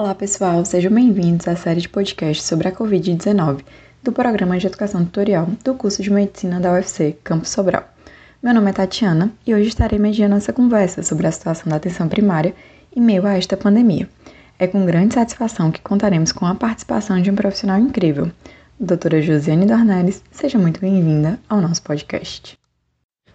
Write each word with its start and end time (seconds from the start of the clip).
Olá 0.00 0.14
pessoal, 0.14 0.64
sejam 0.64 0.90
bem-vindos 0.90 1.46
à 1.46 1.54
série 1.54 1.82
de 1.82 1.86
podcasts 1.86 2.46
sobre 2.46 2.66
a 2.66 2.72
Covid-19 2.72 3.60
do 4.02 4.10
Programa 4.10 4.58
de 4.58 4.66
Educação 4.66 5.04
Tutorial 5.04 5.46
do 5.62 5.74
curso 5.74 6.02
de 6.02 6.10
Medicina 6.10 6.58
da 6.58 6.72
UFC 6.72 7.18
Campus 7.22 7.50
Sobral. 7.50 7.86
Meu 8.42 8.54
nome 8.54 8.70
é 8.70 8.72
Tatiana 8.72 9.30
e 9.46 9.54
hoje 9.54 9.68
estarei 9.68 9.98
mediando 9.98 10.36
essa 10.36 10.54
conversa 10.54 11.02
sobre 11.02 11.26
a 11.26 11.30
situação 11.30 11.68
da 11.68 11.76
atenção 11.76 12.08
primária 12.08 12.54
em 12.96 13.00
meio 13.02 13.26
a 13.26 13.36
esta 13.36 13.58
pandemia. 13.58 14.08
É 14.58 14.66
com 14.66 14.86
grande 14.86 15.12
satisfação 15.12 15.70
que 15.70 15.82
contaremos 15.82 16.32
com 16.32 16.46
a 16.46 16.54
participação 16.54 17.20
de 17.20 17.30
um 17.30 17.34
profissional 17.34 17.78
incrível, 17.78 18.32
doutora 18.80 19.20
Josiane 19.20 19.66
Dornelles. 19.66 20.22
Seja 20.30 20.56
muito 20.56 20.80
bem-vinda 20.80 21.38
ao 21.46 21.60
nosso 21.60 21.82
podcast. 21.82 22.59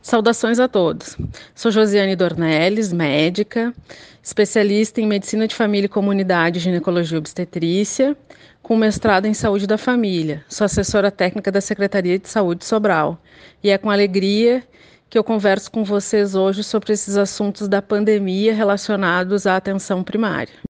Saudações 0.05 0.59
a 0.59 0.67
todos. 0.67 1.17
Sou 1.55 1.71
Josiane 1.71 2.15
Dornelles, 2.15 2.93
médica, 2.93 3.73
especialista 4.21 5.01
em 5.01 5.07
medicina 5.07 5.47
de 5.47 5.55
família 5.55 5.87
e 5.87 5.89
comunidade, 5.89 6.59
ginecologia 6.59 7.15
e 7.15 7.17
obstetrícia, 7.17 8.15
com 8.61 8.77
mestrado 8.77 9.25
em 9.25 9.33
saúde 9.33 9.65
da 9.65 9.79
família. 9.79 10.45
Sou 10.47 10.63
assessora 10.63 11.09
técnica 11.09 11.51
da 11.51 11.59
Secretaria 11.59 12.19
de 12.19 12.29
Saúde 12.29 12.59
de 12.59 12.65
Sobral. 12.65 13.19
E 13.63 13.71
é 13.71 13.79
com 13.79 13.89
alegria 13.89 14.63
que 15.09 15.17
eu 15.17 15.23
converso 15.23 15.71
com 15.71 15.83
vocês 15.83 16.35
hoje 16.35 16.63
sobre 16.63 16.93
esses 16.93 17.17
assuntos 17.17 17.67
da 17.67 17.81
pandemia 17.81 18.53
relacionados 18.53 19.47
à 19.47 19.55
atenção 19.55 20.03
primária. 20.03 20.64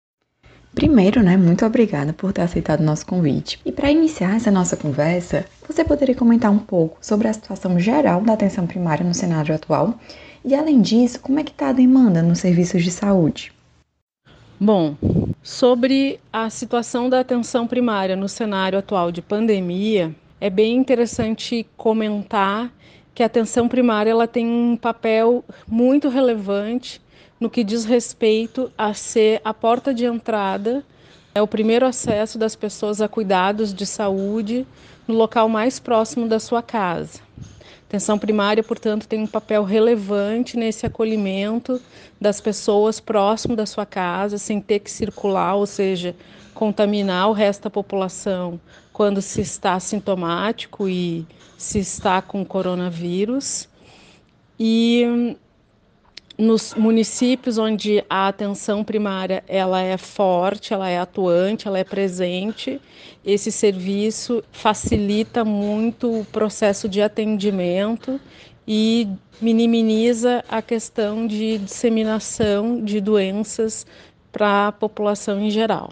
Primeiro, 0.76 1.22
né, 1.22 1.38
muito 1.38 1.64
obrigada 1.66 2.14
por 2.14 2.34
ter 2.34 2.42
aceitado 2.42 2.80
o 2.80 2.84
nosso 2.84 3.06
convite. 3.06 3.60
E 3.64 3.72
para 3.72 3.92
iniciar 3.92 4.36
essa 4.36 4.50
nossa 4.50 4.76
conversa, 4.76 5.46
você 5.68 5.84
poderia 5.84 6.16
comentar 6.16 6.52
um 6.52 6.58
pouco 6.58 6.98
sobre 7.00 7.28
a 7.28 7.34
situação 7.34 7.80
geral 7.80 8.22
da 8.22 8.34
atenção 8.34 8.66
primária 8.66 9.06
no 9.06 9.14
cenário 9.14 9.54
atual 9.54 10.00
e, 10.44 10.56
além 10.56 10.82
disso, 10.82 11.20
como 11.20 11.40
é 11.40 11.44
que 11.44 11.52
está 11.52 11.70
a 11.70 11.74
demanda 11.74 12.24
nos 12.24 12.40
serviços 12.40 12.84
de 12.84 12.90
saúde? 12.90 13.54
Bom, 14.60 14.96
sobre 15.44 16.20
a 16.32 16.50
situação 16.50 17.08
da 17.08 17.20
atenção 17.20 17.68
primária 17.68 18.16
no 18.16 18.28
cenário 18.28 18.80
atual 18.80 19.12
de 19.12 19.22
pandemia, 19.22 20.14
é 20.42 20.50
bem 20.50 20.76
interessante 20.76 21.68
comentar 21.78 22.72
que 23.14 23.22
a 23.22 23.28
atenção 23.28 23.68
primária 23.68 24.10
ela 24.10 24.28
tem 24.28 24.48
um 24.48 24.76
papel 24.76 25.44
muito 25.68 26.10
relevante 26.10 27.00
no 27.44 27.50
que 27.50 27.62
diz 27.62 27.84
respeito 27.84 28.72
a 28.78 28.94
ser 28.94 29.42
a 29.44 29.54
porta 29.54 29.94
de 29.94 30.06
entrada, 30.06 30.82
é 31.36 31.42
o 31.42 31.48
primeiro 31.48 31.86
acesso 31.86 32.38
das 32.38 32.56
pessoas 32.56 33.02
a 33.02 33.08
cuidados 33.10 33.74
de 33.74 33.86
saúde 33.86 34.66
no 35.06 35.14
local 35.14 35.50
mais 35.50 35.78
próximo 35.78 36.26
da 36.26 36.40
sua 36.40 36.62
casa. 36.62 37.20
Atenção 37.86 38.18
primária, 38.18 38.64
portanto, 38.64 39.10
tem 39.10 39.20
um 39.20 39.28
papel 39.28 39.66
relevante 39.66 40.56
nesse 40.56 40.86
acolhimento 40.86 41.82
das 42.20 42.40
pessoas 42.40 43.02
próximo 43.02 43.58
da 43.58 43.66
sua 43.66 43.86
casa, 43.86 44.38
sem 44.38 44.62
ter 44.62 44.80
que 44.80 44.90
circular, 44.90 45.56
ou 45.56 45.66
seja, 45.66 46.16
contaminar 46.54 47.28
o 47.30 47.34
resto 47.34 47.64
da 47.64 47.70
população 47.70 48.58
quando 48.94 49.22
se 49.22 49.42
está 49.42 49.78
sintomático 49.82 50.88
e 50.88 51.28
se 51.58 51.80
está 51.80 52.22
com 52.22 52.46
coronavírus. 52.46 53.68
E 54.58 55.36
nos 56.38 56.74
municípios 56.74 57.58
onde 57.58 58.04
a 58.10 58.28
atenção 58.28 58.84
primária 58.84 59.44
ela 59.48 59.82
é 59.82 59.98
forte, 59.98 60.74
ela 60.74 60.90
é 60.90 60.98
atuante, 60.98 61.68
ela 61.68 61.78
é 61.78 61.84
presente, 61.84 62.82
esse 63.24 63.52
serviço 63.52 64.44
facilita 64.52 65.46
muito 65.46 66.22
o 66.22 66.26
processo 66.26 66.90
de 66.90 67.02
atendimento 67.02 68.20
e 68.68 69.08
minimiza 69.42 70.44
a 70.50 70.62
questão 70.62 71.28
de 71.28 71.58
disseminação 71.60 72.84
de 72.84 73.00
doenças 73.00 73.86
para 74.32 74.68
a 74.68 74.72
população 74.72 75.40
em 75.40 75.50
geral. 75.50 75.92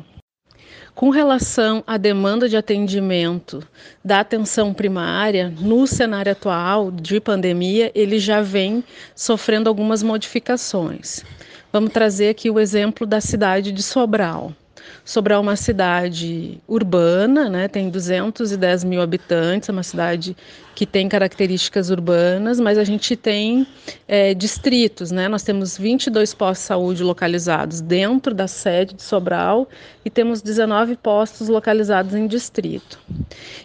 Com 0.93 1.09
relação 1.09 1.83
à 1.87 1.97
demanda 1.97 2.49
de 2.49 2.57
atendimento 2.57 3.65
da 4.03 4.19
atenção 4.19 4.73
primária, 4.73 5.51
no 5.59 5.87
cenário 5.87 6.31
atual 6.31 6.91
de 6.91 7.19
pandemia, 7.19 7.91
ele 7.95 8.19
já 8.19 8.41
vem 8.41 8.83
sofrendo 9.15 9.69
algumas 9.69 10.03
modificações. 10.03 11.23
Vamos 11.71 11.93
trazer 11.93 12.29
aqui 12.29 12.49
o 12.49 12.59
exemplo 12.59 13.07
da 13.07 13.21
cidade 13.21 13.71
de 13.71 13.81
Sobral. 13.81 14.53
Sobral 15.03 15.39
é 15.39 15.41
uma 15.41 15.55
cidade 15.55 16.59
urbana, 16.67 17.49
né, 17.49 17.67
tem 17.67 17.89
210 17.89 18.83
mil 18.83 19.01
habitantes, 19.01 19.69
é 19.69 19.71
uma 19.71 19.83
cidade 19.83 20.35
que 20.75 20.85
tem 20.85 21.07
características 21.07 21.89
urbanas, 21.89 22.59
mas 22.59 22.77
a 22.77 22.83
gente 22.83 23.15
tem 23.15 23.67
é, 24.07 24.33
distritos, 24.33 25.11
né? 25.11 25.27
Nós 25.27 25.43
temos 25.43 25.77
22 25.77 26.33
postos 26.33 26.63
de 26.63 26.67
saúde 26.67 27.03
localizados 27.03 27.81
dentro 27.81 28.33
da 28.33 28.47
sede 28.47 28.95
de 28.95 29.03
Sobral 29.03 29.67
e 30.03 30.09
temos 30.09 30.41
19 30.41 30.95
postos 30.95 31.49
localizados 31.49 32.15
em 32.15 32.25
distrito. 32.25 32.99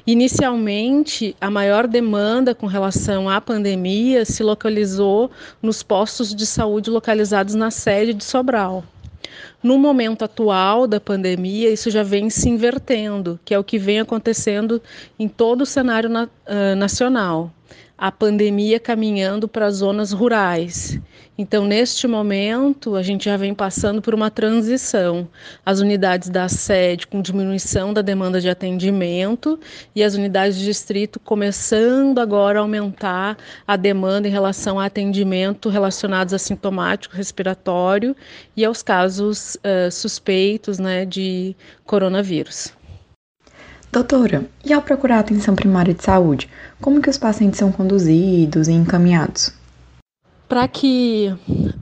Inicialmente, 0.07 1.35
a 1.41 1.51
maior 1.51 1.87
demanda 1.87 2.55
com 2.55 2.67
relação 2.67 3.31
à 3.31 3.41
pandemia 3.41 4.25
se 4.25 4.43
localizou 4.43 5.31
nos 5.63 5.83
postos 5.83 6.35
de 6.35 6.45
saúde 6.45 6.91
localizados 6.91 7.55
na 7.55 7.71
sede 7.71 8.13
de 8.13 8.25
Sobral. 8.25 8.85
No 9.63 9.79
momento 9.79 10.25
atual 10.25 10.87
da 10.87 11.01
pandemia, 11.01 11.71
isso 11.71 11.91
já 11.91 12.03
vem 12.03 12.31
se 12.31 12.49
invertendo, 12.49 13.39
que 13.45 13.55
é 13.55 13.59
o 13.59 13.65
que 13.65 13.79
vem 13.79 14.01
acontecendo 14.01 14.81
em 15.19 15.29
todo 15.29 15.63
o 15.63 15.67
cenário 15.67 16.09
na, 16.09 16.25
uh, 16.25 16.77
nacional. 16.77 17.53
A 17.99 18.13
pandemia 18.13 18.79
caminhando 18.79 19.49
para 19.49 19.67
as 19.67 19.77
zonas 19.77 20.13
rurais. 20.13 21.01
Então, 21.39 21.65
neste 21.65 22.07
momento, 22.07 22.95
a 22.95 23.03
gente 23.03 23.25
já 23.27 23.37
vem 23.37 23.55
passando 23.55 24.03
por 24.03 24.15
uma 24.15 24.31
transição. 24.31 25.27
As 25.65 25.81
unidades 25.81 26.29
da 26.29 26.49
sede 26.49 27.07
com 27.07 27.23
diminuição 27.23 27.95
da 27.95 28.03
demanda 28.03 28.41
de 28.41 28.51
atendimento 28.51 29.59
e 29.95 30.03
as 30.03 30.15
unidades 30.15 30.59
de 30.59 30.65
distrito 30.65 31.19
começando 31.19 32.19
agora 32.19 32.59
a 32.59 32.63
aumentar 32.63 33.39
a 33.67 33.77
demanda 33.77 34.29
em 34.29 34.31
relação 34.31 34.79
a 34.79 34.87
atendimento 34.87 35.71
relacionados 35.71 36.35
a 36.35 36.39
sintomático 36.39 37.17
respiratório 37.17 38.15
e 38.55 38.65
aos 38.65 38.83
casos 38.83 39.57
uh, 39.57 39.91
suspeitos 39.91 40.79
né, 40.79 41.07
de 41.07 41.57
coronavírus. 41.85 42.73
Doutora, 43.97 44.45
e 44.63 44.75
ao 44.75 44.83
procurar 44.83 45.21
atenção 45.21 45.55
primária 45.55 45.95
de 45.95 46.05
saúde, 46.05 46.51
como 46.83 47.01
que 47.01 47.09
os 47.09 47.17
pacientes 47.17 47.59
são 47.59 47.73
conduzidos 47.73 48.69
e 48.69 48.73
encaminhados? 48.73 49.51
Para 50.49 50.69
que 50.69 51.35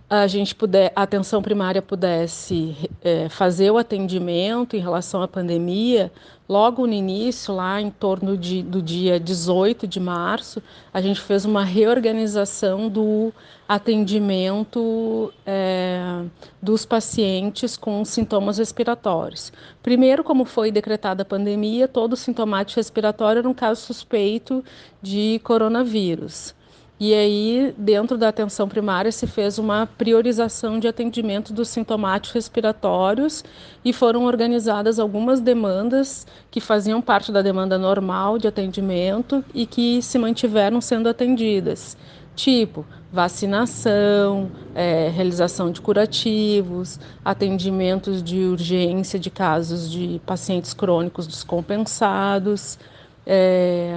a 0.09 0.27
gente 0.27 0.55
puder, 0.55 0.91
a 0.97 1.03
atenção 1.03 1.43
primária 1.43 1.83
pudesse 1.83 2.75
é, 3.03 3.29
fazer 3.29 3.71
o 3.71 3.77
atendimento 3.77 4.75
em 4.75 4.81
relação 4.81 5.21
à 5.21 5.29
pandemia, 5.29 6.11
logo 6.49 6.87
no 6.87 6.93
início, 6.95 7.55
lá 7.55 7.79
em 7.79 7.91
torno 7.91 8.39
de, 8.39 8.63
do 8.63 8.81
dia 8.81 9.21
18 9.21 9.87
de 9.87 10.01
março, 10.01 10.63
a 10.95 11.03
gente 11.03 11.21
fez 11.21 11.45
uma 11.45 11.63
reorganização 11.63 12.89
do 12.89 13.35
atendimento 13.69 15.31
é, 15.45 16.23
dos 16.63 16.87
pacientes 16.87 17.77
com 17.77 18.03
sintomas 18.03 18.57
respiratórios. 18.57 19.53
Primeiro, 19.83 20.25
como 20.25 20.47
foi 20.47 20.73
decretada 20.73 21.21
a 21.21 21.27
pandemia, 21.27 21.87
todo 21.87 22.17
sintomático 22.17 22.81
respiratório 22.81 23.41
era 23.41 23.49
um 23.49 23.55
caso 23.55 23.83
suspeito 23.83 24.65
de 25.03 25.39
coronavírus. 25.45 26.55
E 26.99 27.13
aí, 27.13 27.75
dentro 27.77 28.17
da 28.17 28.29
atenção 28.29 28.69
primária, 28.69 29.11
se 29.11 29.27
fez 29.27 29.59
uma 29.59 29.85
priorização 29.85 30.79
de 30.79 30.87
atendimento 30.87 31.53
dos 31.53 31.69
sintomáticos 31.69 32.33
respiratórios 32.33 33.45
e 33.85 33.93
foram 33.93 34.25
organizadas 34.25 35.01
algumas 35.01 35.41
demandas 35.41 36.25
que 36.53 36.61
faziam 36.61 37.03
parte 37.03 37.33
da 37.33 37.43
demanda 37.43 37.77
normal 37.77 38.39
de 38.39 38.47
atendimento 38.47 39.45
e 39.53 39.67
que 39.67 40.01
se 40.03 40.19
mantiveram 40.21 40.81
sendo 40.81 41.09
atendidas, 41.09 41.97
tipo 42.37 42.87
vacinação, 43.13 44.51
é, 44.75 45.09
realização 45.09 45.71
de 45.71 45.81
curativos, 45.81 46.99
atendimentos 47.25 48.21
de 48.21 48.41
urgência 48.41 49.21
de 49.21 49.31
casos 49.31 49.89
de 49.89 50.21
pacientes 50.27 50.75
crônicos 50.75 51.27
descompensados 51.27 52.77
é, 53.27 53.95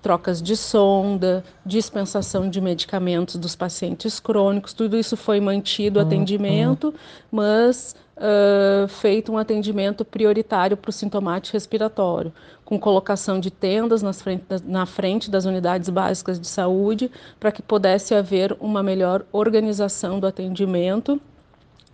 trocas 0.00 0.40
de 0.40 0.56
sonda, 0.56 1.44
dispensação 1.64 2.48
de 2.48 2.60
medicamentos 2.60 3.36
dos 3.36 3.56
pacientes 3.56 4.20
crônicos, 4.20 4.72
tudo 4.72 4.96
isso 4.96 5.16
foi 5.16 5.40
mantido 5.40 5.98
o 5.98 6.02
atendimento, 6.02 6.94
mas 7.30 7.96
uh, 8.18 8.86
feito 8.88 9.32
um 9.32 9.38
atendimento 9.38 10.04
prioritário 10.04 10.76
para 10.76 10.90
o 10.90 10.92
sintomático 10.92 11.54
respiratório, 11.54 12.32
com 12.64 12.78
colocação 12.78 13.40
de 13.40 13.50
tendas 13.50 14.02
frente, 14.20 14.44
na 14.64 14.86
frente 14.86 15.30
das 15.30 15.44
unidades 15.44 15.88
básicas 15.88 16.38
de 16.38 16.46
saúde, 16.46 17.10
para 17.40 17.50
que 17.50 17.62
pudesse 17.62 18.14
haver 18.14 18.56
uma 18.60 18.82
melhor 18.82 19.24
organização 19.32 20.20
do 20.20 20.26
atendimento, 20.26 21.20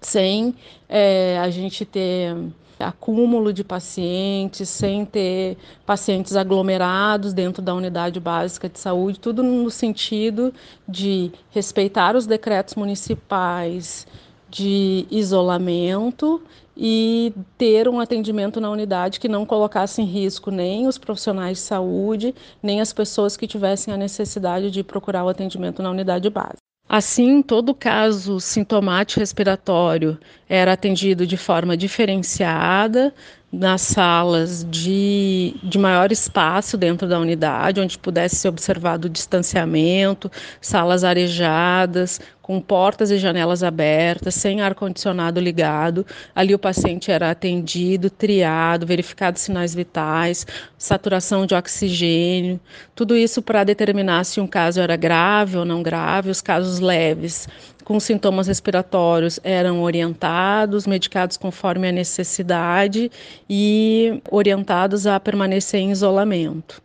sem 0.01 0.55
é, 0.89 1.39
a 1.39 1.49
gente 1.49 1.85
ter 1.85 2.37
acúmulo 2.85 3.53
de 3.53 3.65
pacientes, 3.65 4.69
sem 4.69 5.05
ter 5.05 5.57
pacientes 5.85 6.37
aglomerados 6.37 7.33
dentro 7.33 7.63
da 7.63 7.75
unidade 7.75 8.21
básica 8.21 8.69
de 8.69 8.79
saúde, 8.79 9.19
tudo 9.19 9.43
no 9.43 9.71
sentido 9.71 10.53
de 10.89 11.33
respeitar 11.51 12.15
os 12.15 12.27
decretos 12.27 12.75
municipais, 12.75 14.07
de 14.51 15.07
isolamento 15.11 16.41
e 16.77 17.33
ter 17.59 17.89
um 17.89 17.99
atendimento 17.99 18.61
na 18.61 18.71
unidade 18.71 19.19
que 19.19 19.29
não 19.29 19.45
colocasse 19.45 20.01
em 20.01 20.05
risco 20.05 20.51
nem 20.51 20.87
os 20.87 20.99
profissionais 20.99 21.59
de 21.59 21.65
saúde, 21.65 22.35
nem 22.63 22.81
as 22.81 22.93
pessoas 22.93 23.37
que 23.37 23.49
tivessem 23.49 23.93
a 23.93 23.97
necessidade 23.97 24.71
de 24.71 24.85
procurar 24.85 25.25
o 25.25 25.29
atendimento 25.29 25.83
na 25.83 25.91
unidade 25.91 26.31
básica. 26.31 26.74
Assim, 26.89 27.43
todo 27.43 27.75
caso 27.75 28.39
sintomático 28.39 29.19
respiratório 29.21 30.19
era 30.49 30.75
atendido 30.75 31.27
de 31.27 31.37
forma 31.37 31.77
diferenciada, 31.77 33.13
nas 33.55 33.83
salas 33.83 34.67
de, 34.69 35.55
de 35.63 35.79
maior 35.79 36.11
espaço 36.11 36.77
dentro 36.77 37.09
da 37.09 37.19
unidade, 37.19 37.81
onde 37.81 37.97
pudesse 37.99 38.37
ser 38.37 38.49
observado 38.49 39.07
o 39.07 39.11
distanciamento, 39.11 40.31
salas 40.61 41.05
arejadas, 41.05 42.21
com 42.45 42.61
portas 42.61 43.11
e 43.11 43.17
janelas 43.17 43.63
abertas, 43.63 44.35
sem 44.35 44.61
ar-condicionado 44.61 45.41
ligado. 45.41 46.05
Ali 46.35 46.55
o 46.55 46.59
paciente 46.59 47.11
era 47.11 47.31
atendido, 47.31 48.11
triado, 48.11 48.85
verificado 48.85 49.39
sinais 49.39 49.75
vitais, 49.75 50.47
saturação 50.77 51.47
de 51.47 51.55
oxigênio, 51.55 52.61
tudo 52.95 53.17
isso 53.17 53.41
para 53.41 53.65
determinar 53.65 54.25
se 54.25 54.43
um 54.43 54.47
caso 54.47 54.79
era 54.79 54.95
grave 54.95 55.57
ou 55.57 55.65
não 55.65 55.83
grave, 55.83 56.29
os 56.29 56.43
casos 56.43 56.81
leves 56.81 57.49
com 57.83 57.99
sintomas 57.99 58.47
respiratórios 58.47 59.41
eram 59.43 59.83
orientados, 59.83 60.87
medicados 60.87 61.39
conforme 61.39 61.89
a 61.89 61.93
necessidade 61.93 63.11
e 63.49 64.21
orientados 64.31 65.07
a 65.07 65.19
permanecer 65.19 65.81
em 65.81 65.91
isolamento. 65.91 66.84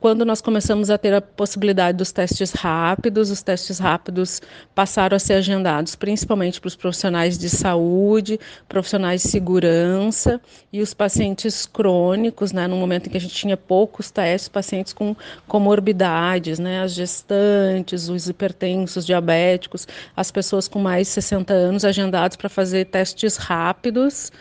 Quando 0.00 0.24
nós 0.24 0.40
começamos 0.40 0.88
a 0.88 0.96
ter 0.96 1.12
a 1.12 1.20
possibilidade 1.20 1.98
dos 1.98 2.10
testes 2.10 2.52
rápidos, 2.52 3.30
os 3.30 3.42
testes 3.42 3.78
rápidos 3.78 4.40
passaram 4.74 5.14
a 5.14 5.18
ser 5.18 5.34
agendados 5.34 5.94
principalmente 5.94 6.58
para 6.58 6.68
os 6.68 6.74
profissionais 6.74 7.36
de 7.36 7.50
saúde, 7.50 8.40
profissionais 8.66 9.22
de 9.22 9.28
segurança 9.28 10.40
e 10.72 10.80
os 10.80 10.94
pacientes 10.94 11.66
crônicos, 11.66 12.50
né, 12.50 12.66
no 12.66 12.76
momento 12.76 13.08
em 13.08 13.10
que 13.10 13.18
a 13.18 13.20
gente 13.20 13.34
tinha 13.34 13.58
poucos 13.58 14.10
testes, 14.10 14.48
pacientes 14.48 14.94
com 14.94 15.14
comorbidades, 15.46 16.58
né, 16.58 16.82
as 16.82 16.94
gestantes, 16.94 18.08
os 18.08 18.26
hipertensos, 18.26 19.04
diabéticos, 19.04 19.86
as 20.16 20.30
pessoas 20.30 20.66
com 20.66 20.78
mais 20.78 21.08
de 21.08 21.12
60 21.12 21.52
anos 21.52 21.84
agendados 21.84 22.38
para 22.38 22.48
fazer 22.48 22.86
testes 22.86 23.36
rápidos 23.36 24.32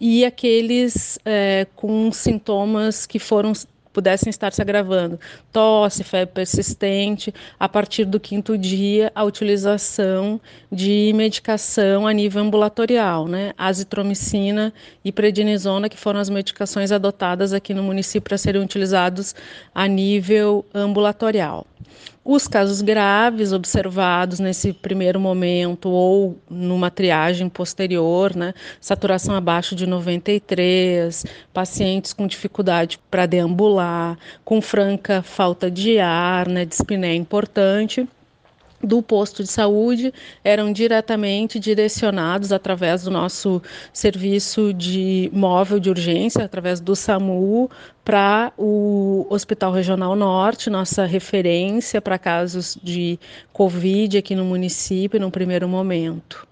e 0.00 0.24
aqueles 0.24 1.16
é, 1.24 1.64
com 1.76 2.10
sintomas 2.10 3.06
que 3.06 3.20
foram 3.20 3.52
pudessem 3.96 4.28
estar 4.28 4.52
se 4.52 4.60
agravando. 4.60 5.18
Tosse, 5.50 6.04
febre 6.04 6.34
persistente, 6.34 7.32
a 7.58 7.66
partir 7.66 8.04
do 8.04 8.20
quinto 8.20 8.58
dia, 8.58 9.10
a 9.14 9.24
utilização 9.24 10.38
de 10.70 11.12
medicação 11.14 12.06
a 12.06 12.12
nível 12.12 12.42
ambulatorial, 12.42 13.26
né? 13.26 13.54
Azitromicina 13.56 14.70
e 15.02 15.10
prednisona, 15.10 15.88
que 15.88 15.96
foram 15.96 16.20
as 16.20 16.28
medicações 16.28 16.92
adotadas 16.92 17.54
aqui 17.54 17.72
no 17.72 17.82
município 17.82 18.28
para 18.28 18.36
serem 18.36 18.60
utilizados 18.60 19.34
a 19.74 19.86
nível 19.86 20.62
ambulatorial. 20.74 21.66
Os 22.28 22.48
casos 22.48 22.82
graves 22.82 23.52
observados 23.52 24.40
nesse 24.40 24.72
primeiro 24.72 25.20
momento 25.20 25.88
ou 25.88 26.36
numa 26.50 26.90
triagem 26.90 27.48
posterior, 27.48 28.34
né, 28.34 28.52
saturação 28.80 29.32
abaixo 29.32 29.76
de 29.76 29.86
93, 29.86 31.24
pacientes 31.54 32.12
com 32.12 32.26
dificuldade 32.26 32.98
para 33.08 33.26
deambular, 33.26 34.18
com 34.44 34.60
franca 34.60 35.22
falta 35.22 35.70
de 35.70 36.00
ar, 36.00 36.48
né, 36.48 36.64
dispneia 36.64 37.14
importante, 37.14 38.08
do 38.82 39.02
posto 39.02 39.42
de 39.42 39.48
saúde 39.48 40.12
eram 40.44 40.72
diretamente 40.72 41.58
direcionados 41.58 42.52
através 42.52 43.04
do 43.04 43.10
nosso 43.10 43.62
serviço 43.92 44.72
de 44.72 45.30
móvel 45.32 45.78
de 45.78 45.90
urgência, 45.90 46.44
através 46.44 46.80
do 46.80 46.94
SAMU, 46.94 47.70
para 48.04 48.52
o 48.56 49.26
Hospital 49.28 49.72
Regional 49.72 50.14
Norte, 50.14 50.70
nossa 50.70 51.04
referência 51.04 52.00
para 52.00 52.18
casos 52.18 52.78
de 52.82 53.18
Covid 53.52 54.18
aqui 54.18 54.34
no 54.34 54.44
município, 54.44 55.18
no 55.18 55.30
primeiro 55.30 55.68
momento 55.68 56.46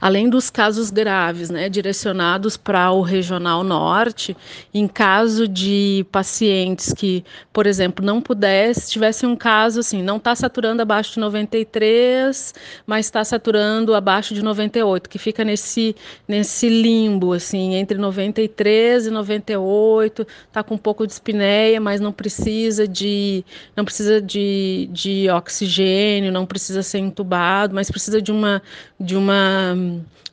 além 0.00 0.28
dos 0.28 0.48
casos 0.48 0.90
graves, 0.90 1.50
né, 1.50 1.68
direcionados 1.68 2.56
para 2.56 2.90
o 2.90 3.02
regional 3.02 3.62
norte, 3.62 4.36
em 4.72 4.88
caso 4.88 5.46
de 5.46 6.06
pacientes 6.10 6.92
que, 6.92 7.24
por 7.52 7.66
exemplo, 7.66 8.04
não 8.04 8.20
pudesse, 8.20 8.90
tivesse 8.90 9.26
um 9.26 9.36
caso 9.36 9.80
assim, 9.80 10.02
não 10.02 10.16
está 10.16 10.34
saturando 10.34 10.80
abaixo 10.80 11.14
de 11.14 11.20
93, 11.20 12.54
mas 12.86 13.06
está 13.06 13.22
saturando 13.24 13.94
abaixo 13.94 14.34
de 14.34 14.42
98, 14.42 15.08
que 15.08 15.18
fica 15.18 15.44
nesse, 15.44 15.94
nesse 16.26 16.68
limbo, 16.68 17.32
assim, 17.32 17.74
entre 17.74 17.98
93 17.98 19.06
e 19.06 19.10
98, 19.10 20.26
está 20.46 20.62
com 20.62 20.74
um 20.74 20.78
pouco 20.78 21.06
de 21.06 21.12
espineia, 21.12 21.80
mas 21.80 22.00
não 22.00 22.12
precisa 22.12 22.88
de, 22.88 23.44
não 23.76 23.84
precisa 23.84 24.20
de, 24.20 24.88
de 24.92 25.28
oxigênio, 25.30 26.32
não 26.32 26.46
precisa 26.46 26.82
ser 26.82 26.98
entubado, 26.98 27.74
mas 27.74 27.90
precisa 27.90 28.22
de 28.22 28.32
uma, 28.32 28.62
de 28.98 29.16
uma 29.16 29.74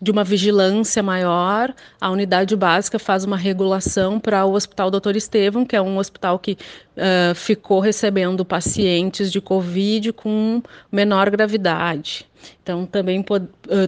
de 0.02 0.12
uma 0.12 0.24
vigilância 0.24 1.02
maior. 1.02 1.74
A 2.00 2.10
unidade 2.10 2.56
básica 2.56 3.00
faz 3.00 3.24
uma 3.24 3.38
regulação 3.38 4.20
para 4.20 4.46
o 4.46 4.54
Hospital 4.54 4.92
Doutor 4.92 5.16
Estevam, 5.16 5.66
que 5.66 5.76
é 5.76 5.82
um 5.82 5.98
hospital 5.98 6.38
que 6.40 6.58
uh, 6.98 7.36
ficou 7.36 7.80
recebendo 7.80 8.44
pacientes 8.44 9.32
de 9.32 9.40
Covid 9.40 10.12
com 10.14 10.62
menor 10.92 11.30
gravidade. 11.30 12.28
Então, 12.62 12.86
também, 12.86 13.24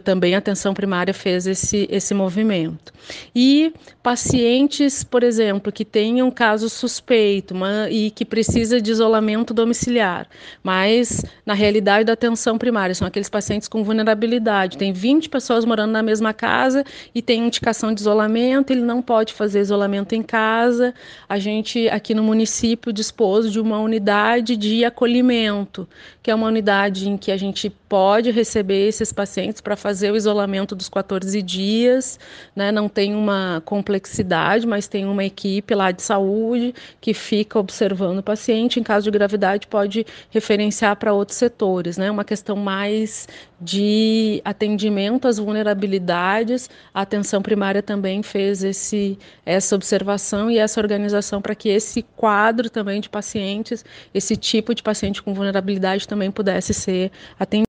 também 0.03 0.35
a 0.35 0.38
atenção 0.38 0.73
primária 0.73 1.13
fez 1.13 1.45
esse, 1.45 1.88
esse 1.91 2.13
movimento. 2.13 2.94
E 3.35 3.73
pacientes, 4.01 5.03
por 5.03 5.21
exemplo, 5.21 5.71
que 5.71 5.83
tenham 5.83 6.31
caso 6.31 6.69
suspeito 6.69 7.53
uma, 7.53 7.89
e 7.89 8.09
que 8.09 8.23
precisa 8.23 8.81
de 8.81 8.91
isolamento 8.91 9.53
domiciliar, 9.53 10.27
mas 10.63 11.25
na 11.45 11.53
realidade 11.53 12.06
da 12.06 12.13
atenção 12.13 12.57
primária 12.57 12.95
são 12.95 13.07
aqueles 13.07 13.29
pacientes 13.29 13.67
com 13.67 13.83
vulnerabilidade. 13.83 14.77
Tem 14.77 14.94
20 14.94 15.29
pessoas 15.29 15.65
morando 15.65 15.91
na 15.91 16.01
mesma 16.01 16.33
casa 16.33 16.83
e 17.13 17.21
tem 17.21 17.47
indicação 17.47 17.94
de 17.94 18.00
isolamento, 18.00 18.71
ele 18.71 18.81
não 18.81 19.01
pode 19.01 19.33
fazer 19.33 19.59
isolamento 19.59 20.13
em 20.13 20.23
casa. 20.23 20.94
A 21.27 21.38
gente 21.38 21.89
aqui 21.89 22.13
no 22.13 22.23
município 22.23 22.94
dispôs 22.99 23.49
de 23.49 23.61
uma 23.61 23.79
unidade 23.79 24.57
de 24.57 24.83
acolhimento, 24.83 25.87
que 26.21 26.29
é 26.29 26.35
uma 26.35 26.47
unidade 26.47 27.09
em 27.09 27.17
que 27.17 27.31
a 27.31 27.37
gente 27.37 27.69
pode 27.69 28.29
receber 28.29 28.87
esses 28.87 29.13
pacientes 29.13 29.61
para 29.61 29.77
fazer 29.77 30.11
o 30.11 30.18
isolamento 30.18 30.75
dos 30.75 30.89
14 30.89 31.41
dias, 31.41 32.19
né? 32.53 32.71
Não 32.73 32.89
tem 32.89 33.15
uma 33.15 33.63
complexidade, 33.65 34.68
mas 34.68 34.87
tem 34.87 35.06
uma 35.06 35.23
equipe 35.23 35.73
lá 35.73 35.91
de 35.91 36.01
saúde 36.01 36.75
que 36.99 37.13
fica 37.13 37.57
observando 37.57 38.19
o 38.19 38.23
paciente. 38.23 38.79
Em 38.79 38.83
caso 38.83 39.06
de 39.06 39.11
gravidade, 39.11 39.65
pode 39.65 40.06
referenciar 40.29 40.97
para 40.97 41.13
outros 41.13 41.37
setores, 41.37 41.97
né? 41.97 42.11
Uma 42.11 42.25
questão 42.25 42.57
mais 42.57 43.27
de 43.61 44.41
atendimento 44.44 45.27
às 45.27 45.37
vulnerabilidades. 45.37 46.69
A 46.94 47.01
atenção 47.01 47.41
primária 47.41 47.81
também 47.81 48.21
fez 48.21 48.63
esse, 48.63 49.18
essa 49.45 49.75
observação 49.75 50.51
e 50.51 50.57
essa 50.57 50.79
organização 50.79 51.41
para 51.41 51.56
que 51.56 51.69
esse 51.69 52.03
quadro 52.15 52.69
também 52.89 52.99
de 52.99 53.09
pacientes, 53.09 53.85
esse 54.13 54.35
tipo 54.35 54.73
de 54.73 54.81
paciente 54.81 55.21
com 55.21 55.33
vulnerabilidade 55.33 56.07
também 56.07 56.31
pudesse 56.31 56.73
ser 56.73 57.11
atendido. 57.39 57.67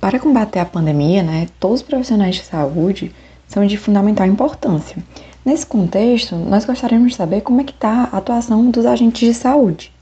Para 0.00 0.18
combater 0.18 0.58
a 0.58 0.64
pandemia, 0.64 1.22
né, 1.22 1.46
todos 1.60 1.80
os 1.80 1.86
profissionais 1.86 2.34
de 2.34 2.42
saúde 2.42 3.14
são 3.46 3.64
de 3.64 3.76
fundamental 3.76 4.26
importância. 4.26 4.96
Nesse 5.44 5.64
contexto, 5.64 6.34
nós 6.34 6.64
gostaríamos 6.64 7.12
de 7.12 7.16
saber 7.16 7.42
como 7.42 7.60
é 7.60 7.64
que 7.64 7.72
está 7.72 8.08
a 8.10 8.18
atuação 8.18 8.68
dos 8.68 8.84
agentes 8.84 9.20
de 9.28 9.34
saúde. 9.34 9.92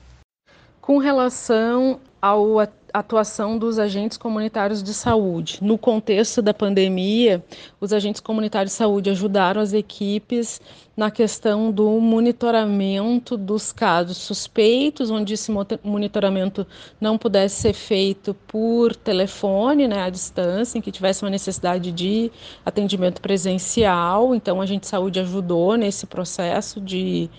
Com 0.80 0.96
relação 0.96 2.00
ao 2.20 2.58
atuação 2.92 3.58
dos 3.58 3.78
agentes 3.78 4.16
comunitários 4.16 4.82
de 4.82 4.92
saúde. 4.92 5.58
No 5.62 5.78
contexto 5.78 6.42
da 6.42 6.52
pandemia, 6.54 7.44
os 7.80 7.92
agentes 7.92 8.20
comunitários 8.20 8.72
de 8.72 8.78
saúde 8.78 9.10
ajudaram 9.10 9.60
as 9.60 9.72
equipes 9.72 10.60
na 10.96 11.10
questão 11.10 11.72
do 11.72 11.98
monitoramento 12.00 13.36
dos 13.36 13.72
casos 13.72 14.18
suspeitos, 14.18 15.10
onde 15.10 15.34
esse 15.34 15.50
monitoramento 15.82 16.66
não 17.00 17.16
pudesse 17.16 17.62
ser 17.62 17.72
feito 17.72 18.34
por 18.46 18.94
telefone, 18.94 19.88
né, 19.88 20.02
à 20.02 20.10
distância, 20.10 20.76
em 20.76 20.80
que 20.80 20.92
tivesse 20.92 21.22
uma 21.22 21.30
necessidade 21.30 21.90
de 21.90 22.30
atendimento 22.66 23.20
presencial. 23.22 24.34
Então, 24.34 24.60
a 24.60 24.66
gente 24.66 24.82
de 24.82 24.88
saúde 24.88 25.20
ajudou 25.20 25.76
nesse 25.76 26.06
processo 26.06 26.80
de, 26.80 27.30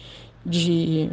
de 0.46 1.12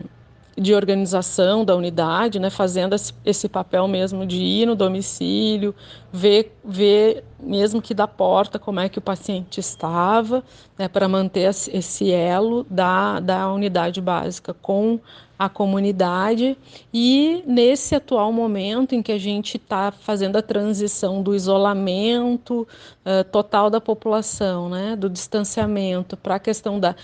de 0.58 0.74
organização 0.74 1.64
da 1.64 1.76
unidade, 1.76 2.38
né, 2.38 2.50
fazendo 2.50 2.96
esse 3.24 3.48
papel 3.48 3.86
mesmo 3.86 4.26
de 4.26 4.36
ir 4.36 4.66
no 4.66 4.74
domicílio, 4.74 5.74
ver, 6.12 6.56
ver 6.64 7.24
mesmo 7.40 7.80
que 7.80 7.94
da 7.94 8.06
porta, 8.06 8.58
como 8.58 8.80
é 8.80 8.88
que 8.88 8.98
o 8.98 9.02
paciente 9.02 9.60
estava, 9.60 10.42
né, 10.78 10.88
para 10.88 11.08
manter 11.08 11.50
esse 11.50 12.10
elo 12.10 12.66
da, 12.68 13.20
da 13.20 13.52
unidade 13.52 14.00
básica 14.00 14.52
com 14.54 15.00
a 15.38 15.48
comunidade. 15.48 16.58
E 16.92 17.44
nesse 17.46 17.94
atual 17.94 18.32
momento 18.32 18.94
em 18.94 19.02
que 19.02 19.12
a 19.12 19.18
gente 19.18 19.56
está 19.56 19.92
fazendo 19.92 20.36
a 20.36 20.42
transição 20.42 21.22
do 21.22 21.34
isolamento 21.34 22.66
uh, 23.06 23.22
total 23.30 23.70
da 23.70 23.80
população, 23.80 24.68
né, 24.68 24.96
do 24.96 25.08
distanciamento 25.08 26.16
para 26.16 26.34
a 26.34 26.38
questão 26.40 26.80
da 26.80 26.96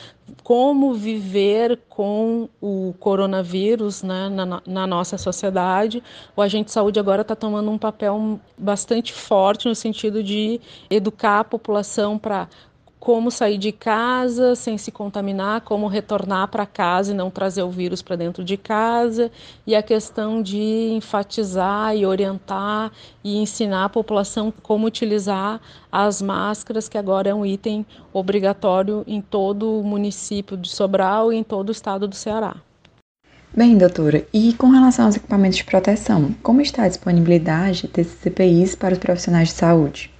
como 0.42 0.94
viver 0.94 1.78
com 1.88 2.48
o 2.60 2.94
coronavírus 2.98 4.02
né, 4.02 4.28
na, 4.30 4.62
na 4.66 4.86
nossa 4.86 5.18
sociedade, 5.18 6.02
o 6.34 6.40
agente 6.40 6.66
de 6.66 6.72
saúde 6.72 6.98
agora 6.98 7.20
está 7.20 7.36
tomando 7.36 7.70
um 7.70 7.76
papel 7.76 8.40
bastante 8.56 9.12
forte 9.12 9.68
no 9.68 9.74
sentido 9.74 10.22
de 10.24 10.60
educar 10.90 11.40
a 11.40 11.44
população 11.44 12.18
para 12.18 12.48
como 13.04 13.30
sair 13.30 13.58
de 13.58 13.70
casa 13.70 14.54
sem 14.54 14.78
se 14.78 14.90
contaminar, 14.90 15.60
como 15.60 15.86
retornar 15.86 16.48
para 16.48 16.64
casa 16.64 17.12
e 17.12 17.14
não 17.14 17.30
trazer 17.30 17.62
o 17.62 17.68
vírus 17.68 18.00
para 18.00 18.16
dentro 18.16 18.42
de 18.42 18.56
casa, 18.56 19.30
e 19.66 19.76
a 19.76 19.82
questão 19.82 20.42
de 20.42 20.90
enfatizar 20.94 21.94
e 21.94 22.06
orientar 22.06 22.90
e 23.22 23.36
ensinar 23.36 23.84
a 23.84 23.88
população 23.90 24.50
como 24.62 24.86
utilizar 24.86 25.60
as 25.92 26.22
máscaras, 26.22 26.88
que 26.88 26.96
agora 26.96 27.28
é 27.28 27.34
um 27.34 27.44
item 27.44 27.84
obrigatório 28.10 29.04
em 29.06 29.20
todo 29.20 29.80
o 29.80 29.84
município 29.84 30.56
de 30.56 30.70
Sobral 30.70 31.30
e 31.30 31.36
em 31.36 31.44
todo 31.44 31.68
o 31.68 31.72
estado 31.72 32.08
do 32.08 32.14
Ceará. 32.14 32.56
Bem, 33.54 33.76
doutora, 33.76 34.26
e 34.32 34.54
com 34.54 34.70
relação 34.70 35.04
aos 35.04 35.16
equipamentos 35.16 35.58
de 35.58 35.64
proteção, 35.64 36.34
como 36.42 36.62
está 36.62 36.84
a 36.84 36.88
disponibilidade 36.88 37.86
desses 37.86 38.14
CPIs 38.14 38.74
para 38.74 38.94
os 38.94 38.98
profissionais 38.98 39.48
de 39.48 39.54
saúde? 39.54 40.13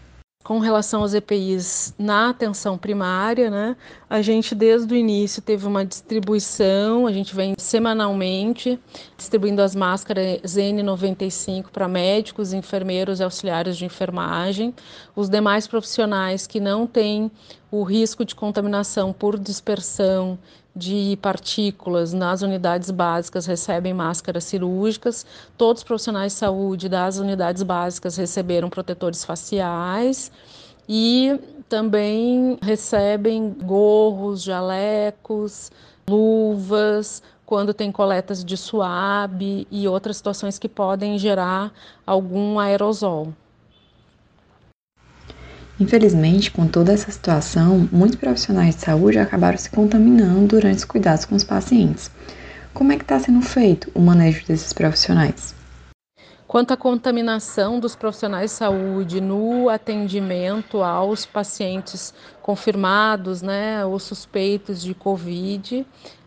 Com 0.45 0.59
relação 0.59 1.01
aos 1.01 1.15
EPIs 1.15 1.95
na 1.99 2.29
atenção 2.29 2.77
primária, 2.77 3.51
né? 3.51 3.75
A 4.11 4.21
gente 4.21 4.55
desde 4.55 4.93
o 4.93 4.97
início 4.97 5.41
teve 5.41 5.67
uma 5.67 5.87
distribuição, 5.87 7.07
a 7.07 7.13
gente 7.13 7.35
vem 7.35 7.55
semanalmente 7.57 8.79
distribuindo 9.17 9.63
as 9.63 9.75
máscaras 9.75 10.43
N95 10.45 11.71
para 11.73 11.89
médicos, 11.89 12.53
enfermeiros 12.53 13.21
e 13.21 13.25
auxiliares 13.25 13.75
de 13.79 13.87
enfermagem. 13.87 14.75
Os 15.17 15.31
demais 15.31 15.67
profissionais 15.67 16.47
que 16.47 16.61
não 16.61 16.87
têm 16.87 17.31
o 17.71 17.83
risco 17.83 18.23
de 18.23 18.35
contaminação 18.35 19.15
por 19.15 19.39
dispersão 19.39 20.39
de 20.75 21.17
partículas 21.23 22.13
nas 22.13 22.43
unidades 22.43 22.91
básicas 22.91 23.47
recebem 23.47 23.95
máscaras 23.95 24.45
cirúrgicas. 24.45 25.25
Todos 25.57 25.81
os 25.81 25.85
profissionais 25.85 26.33
de 26.33 26.39
saúde 26.39 26.89
das 26.89 27.19
unidades 27.19 27.63
básicas 27.63 28.17
receberam 28.17 28.69
protetores 28.69 29.25
faciais 29.25 30.33
e 30.89 31.39
também 31.69 32.59
recebem 32.61 33.51
gorros, 33.51 34.43
jalecos, 34.43 35.71
luvas, 36.09 37.23
quando 37.47 37.73
tem 37.73 37.93
coletas 37.93 38.45
de 38.45 38.57
suave 38.57 39.67
e 39.71 39.87
outras 39.87 40.17
situações 40.17 40.59
que 40.59 40.69
podem 40.69 41.19
gerar 41.19 41.73
algum 42.07 42.59
aerosol. 42.59 43.33
Infelizmente, 45.79 46.53
com 46.53 46.69
toda 46.69 46.93
essa 46.93 47.11
situação, 47.11 47.89
muitos 47.91 48.17
profissionais 48.17 48.77
de 48.77 48.83
saúde 48.83 49.19
acabaram 49.19 49.59
se 49.59 49.69
contaminando 49.69 50.47
durante 50.47 50.79
os 50.79 50.85
cuidados 50.85 51.25
com 51.25 51.35
os 51.35 51.43
pacientes. 51.43 52.11
Como 52.73 52.93
é 52.93 52.97
que 52.97 53.03
está 53.03 53.19
sendo 53.19 53.43
feito 53.43 53.91
o 53.93 54.01
manejo 54.01 54.47
desses 54.47 54.73
profissionais? 54.73 55.55
Quanto 56.47 56.73
à 56.73 56.77
contaminação 56.77 57.81
dos 57.81 57.97
profissionais 57.97 58.53
de 58.53 58.57
saúde 58.57 59.21
no 59.21 59.69
atendimento 59.69 60.81
aos 60.85 61.27
pacientes 61.27 62.15
confirmados, 62.41 63.43
né, 63.43 63.85
ou 63.85 63.99
suspeitos 63.99 64.81
de 64.81 64.95
Covid, 64.95 65.85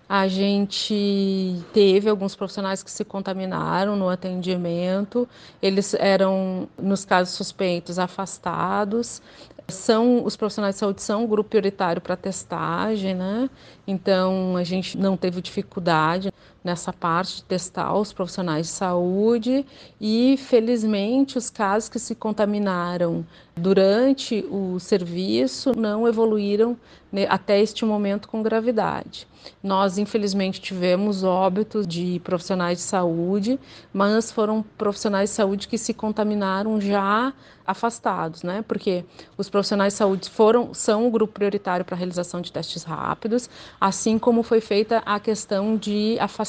a 0.10 0.28
gente 0.28 1.62
teve 1.74 2.10
alguns 2.10 2.36
profissionais 2.36 2.82
que 2.82 2.90
se 2.90 3.04
contaminaram 3.04 3.96
no 3.96 4.08
atendimento, 4.10 5.28
eles 5.62 5.94
eram, 5.94 6.70
nos 6.82 7.04
casos 7.04 7.36
suspeitos, 7.36 8.00
afastados. 8.00 9.22
São 9.68 10.24
os 10.24 10.38
profissionais 10.38 10.76
de 10.76 10.80
saúde 10.80 11.02
são 11.02 11.26
um 11.26 11.28
grupo 11.28 11.50
prioritário 11.50 12.02
para 12.02 12.16
testagem, 12.16 13.14
né? 13.14 13.50
Então 13.86 14.56
a 14.56 14.64
gente 14.64 14.98
não 14.98 15.18
teve 15.18 15.42
dificuldade 15.42 16.32
nessa 16.64 16.92
parte 16.92 17.38
de 17.38 17.44
testar 17.44 17.94
os 17.96 18.12
profissionais 18.12 18.68
de 18.68 18.74
saúde 18.74 19.66
e 20.00 20.36
felizmente 20.38 21.38
os 21.38 21.50
casos 21.50 21.90
que 21.90 22.00
se 22.00 22.14
contaminaram 22.16 23.26
durante 23.56 24.46
o 24.50 24.80
serviço 24.80 25.72
não 25.78 26.08
evoluíram 26.08 26.78
né, 27.12 27.26
até 27.30 27.60
este 27.62 27.86
momento 27.86 28.28
com 28.28 28.44
gravidade. 28.44 29.28
Nós, 29.64 29.98
infelizmente, 29.98 30.60
tivemos 30.60 31.24
óbitos 31.24 31.88
de 31.88 32.20
profissionais 32.24 32.80
de 32.80 32.84
saúde, 32.84 33.60
mas 33.94 34.32
foram 34.32 34.64
profissionais 34.78 35.30
de 35.30 35.36
saúde 35.36 35.68
que 35.68 35.78
se 35.78 35.94
contaminaram 35.94 36.82
já 36.82 37.34
afastados, 37.66 38.44
né? 38.44 38.64
Porque 38.68 39.06
os 39.38 39.50
profissionais 39.50 39.94
de 39.94 39.98
saúde 39.98 40.30
foram 40.30 40.74
são 40.74 41.08
o 41.08 41.12
grupo 41.12 41.34
prioritário 41.34 41.86
para 41.86 41.96
a 41.96 41.98
realização 41.98 42.42
de 42.42 42.52
testes 42.52 42.84
rápidos, 42.84 43.50
assim 43.80 44.18
como 44.18 44.44
foi 44.44 44.62
feita 44.62 45.02
a 45.06 45.20
questão 45.20 45.76
de 45.78 46.18
afastamento 46.20 46.47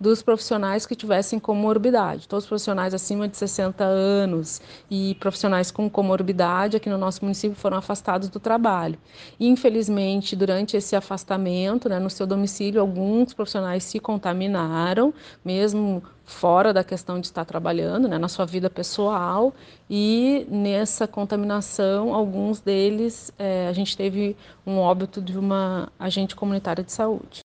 dos 0.00 0.22
profissionais 0.22 0.86
que 0.86 0.94
tivessem 0.94 1.38
comorbidade. 1.38 2.28
Todos 2.28 2.44
os 2.44 2.48
profissionais 2.48 2.94
acima 2.94 3.28
de 3.28 3.36
60 3.36 3.84
anos 3.84 4.60
e 4.90 5.14
profissionais 5.16 5.70
com 5.70 5.88
comorbidade 5.88 6.76
aqui 6.76 6.88
no 6.88 6.98
nosso 6.98 7.24
município 7.24 7.56
foram 7.56 7.76
afastados 7.76 8.28
do 8.28 8.40
trabalho. 8.40 8.98
Infelizmente, 9.38 10.34
durante 10.34 10.76
esse 10.76 10.96
afastamento, 10.96 11.88
né, 11.88 11.98
no 11.98 12.10
seu 12.10 12.26
domicílio, 12.26 12.80
alguns 12.80 13.34
profissionais 13.34 13.84
se 13.84 13.98
contaminaram, 14.00 15.12
mesmo 15.44 16.02
fora 16.24 16.72
da 16.72 16.82
questão 16.82 17.20
de 17.20 17.26
estar 17.26 17.44
trabalhando, 17.44 18.08
né, 18.08 18.18
na 18.18 18.28
sua 18.28 18.46
vida 18.46 18.70
pessoal, 18.70 19.54
e 19.88 20.46
nessa 20.50 21.06
contaminação, 21.06 22.14
alguns 22.14 22.60
deles, 22.60 23.32
é, 23.38 23.68
a 23.68 23.72
gente 23.72 23.96
teve 23.96 24.36
um 24.66 24.78
óbito 24.78 25.20
de 25.20 25.38
uma 25.38 25.90
agente 25.98 26.34
comunitária 26.34 26.82
de 26.82 26.92
saúde. 26.92 27.41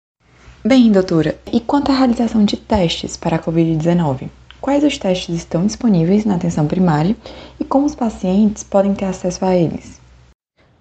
Bem, 0.66 0.92
doutora, 0.92 1.40
e 1.54 1.62
quanto 1.62 1.92
à 1.92 1.96
realização 1.96 2.44
de 2.44 2.58
testes 2.58 3.16
para 3.16 3.36
a 3.36 3.40
Covid-19? 3.40 4.28
Quais 4.60 4.84
os 4.84 4.98
testes 4.98 5.36
estão 5.36 5.66
disponíveis 5.66 6.26
na 6.26 6.36
atenção 6.36 6.66
primária 6.68 7.16
e 7.60 7.64
como 7.64 7.86
os 7.86 7.96
pacientes 7.96 8.64
podem 8.64 8.94
ter 8.94 9.06
acesso 9.06 9.46
a 9.46 9.56
eles? 9.56 10.02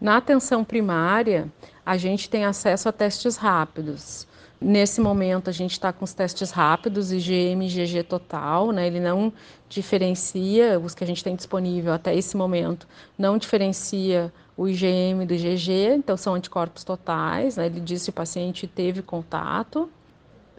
Na 0.01 0.17
atenção 0.17 0.65
primária, 0.65 1.47
a 1.85 1.97
gente 1.97 2.29
tem 2.29 2.45
acesso 2.45 2.89
a 2.89 2.93
testes 2.93 3.37
rápidos. 3.37 4.27
Nesse 4.59 5.03
momento, 5.03 5.51
a 5.51 5.53
gente 5.53 5.73
está 5.73 5.93
com 5.93 6.05
os 6.05 6.15
testes 6.15 6.51
rápidos, 6.51 7.13
IgM 7.13 7.67
IgG 7.67 8.03
total, 8.03 8.73
né? 8.73 8.87
Ele 8.87 9.01
não 9.01 9.33
diferencia, 9.69 10.81
os 10.81 10.95
que 10.95 11.05
a 11.05 11.07
gente 11.07 11.23
tem 11.23 11.37
disponível 11.37 11.93
até 11.93 12.15
esse 12.15 12.37
momento, 12.37 12.89
não 13.19 13.37
diferencia 13.37 14.33
o 14.57 14.67
IgM 14.67 15.27
do 15.27 15.35
IgG, 15.35 15.97
então 15.97 16.17
são 16.17 16.35
anticorpos 16.35 16.85
totais, 16.85 17.57
né? 17.57 17.67
Ele 17.67 17.81
diz 17.81 18.03
se 18.03 18.11
o 18.11 18.13
paciente 18.13 18.67
teve 18.67 19.03
contato 19.03 19.91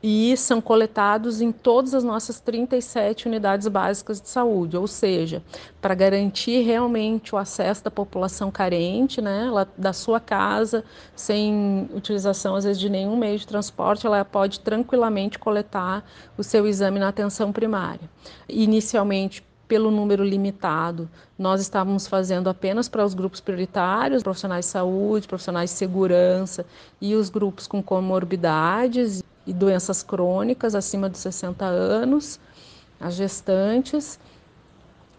e 0.01 0.35
são 0.37 0.61
coletados 0.61 1.41
em 1.41 1.51
todas 1.51 1.93
as 1.93 2.03
nossas 2.03 2.39
37 2.39 3.27
unidades 3.27 3.67
básicas 3.67 4.21
de 4.21 4.29
saúde, 4.29 4.77
ou 4.77 4.87
seja, 4.87 5.41
para 5.81 5.95
garantir 5.95 6.61
realmente 6.61 7.33
o 7.33 7.37
acesso 7.37 7.83
da 7.83 7.91
população 7.91 8.51
carente, 8.51 9.21
né, 9.21 9.45
ela, 9.47 9.67
da 9.77 9.93
sua 9.93 10.19
casa, 10.19 10.83
sem 11.15 11.89
utilização 11.93 12.55
às 12.55 12.63
vezes 12.63 12.79
de 12.79 12.89
nenhum 12.89 13.17
meio 13.17 13.39
de 13.39 13.47
transporte, 13.47 14.05
ela 14.05 14.23
pode 14.23 14.59
tranquilamente 14.59 15.39
coletar 15.39 16.05
o 16.37 16.43
seu 16.43 16.67
exame 16.67 16.99
na 16.99 17.07
atenção 17.07 17.51
primária. 17.51 18.09
Inicialmente, 18.47 19.43
pelo 19.67 19.91
número 19.91 20.23
limitado, 20.23 21.09
nós 21.37 21.59
estávamos 21.59 22.07
fazendo 22.07 22.49
apenas 22.49 22.87
para 22.87 23.03
os 23.03 23.13
grupos 23.13 23.41
prioritários, 23.41 24.23
profissionais 24.23 24.65
de 24.65 24.71
saúde, 24.71 25.27
profissionais 25.27 25.71
de 25.71 25.75
segurança 25.75 26.65
e 27.01 27.15
os 27.15 27.29
grupos 27.29 27.67
com 27.67 27.83
comorbidades 27.83 29.21
e 29.47 29.53
doenças 29.53 30.03
crônicas 30.03 30.75
acima 30.75 31.09
de 31.09 31.17
60 31.17 31.65
anos, 31.65 32.39
as 32.99 33.15
gestantes. 33.15 34.19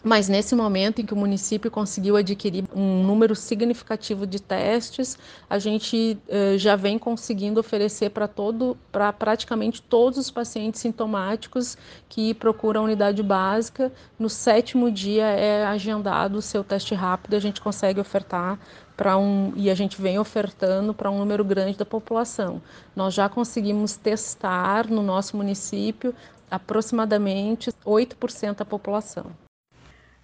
Mas 0.02 0.28
nesse 0.28 0.54
momento 0.54 1.00
em 1.00 1.04
que 1.04 1.12
o 1.12 1.16
município 1.16 1.70
conseguiu 1.70 2.16
adquirir 2.16 2.64
um 2.72 3.02
número 3.02 3.34
significativo 3.34 4.28
de 4.28 4.40
testes, 4.40 5.18
a 5.50 5.58
gente 5.58 6.16
eh, 6.28 6.56
já 6.56 6.76
vem 6.76 6.98
conseguindo 6.98 7.58
oferecer 7.58 8.10
para 8.10 8.28
todo, 8.28 8.78
para 8.92 9.12
praticamente 9.12 9.82
todos 9.82 10.16
os 10.16 10.30
pacientes 10.30 10.80
sintomáticos 10.80 11.76
que 12.08 12.32
procuram 12.32 12.82
a 12.82 12.84
unidade 12.84 13.22
básica. 13.24 13.92
No 14.16 14.30
sétimo 14.30 14.88
dia 14.88 15.26
é 15.26 15.66
agendado 15.66 16.38
o 16.38 16.42
seu 16.42 16.62
teste 16.62 16.94
rápido, 16.94 17.34
a 17.34 17.40
gente 17.40 17.60
consegue 17.60 18.00
ofertar 18.00 18.56
para 18.98 19.16
um 19.16 19.52
e 19.54 19.70
a 19.70 19.74
gente 19.76 20.02
vem 20.02 20.18
ofertando 20.18 20.92
para 20.92 21.08
um 21.08 21.18
número 21.18 21.44
grande 21.44 21.78
da 21.78 21.84
população. 21.84 22.60
Nós 22.96 23.14
já 23.14 23.28
conseguimos 23.28 23.96
testar 23.96 24.88
no 24.90 25.00
nosso 25.00 25.36
município 25.36 26.12
aproximadamente 26.50 27.70
8% 27.86 28.56
da 28.56 28.64
população. 28.64 29.26